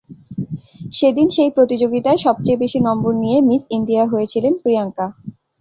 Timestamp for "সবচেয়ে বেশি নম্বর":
2.25-3.11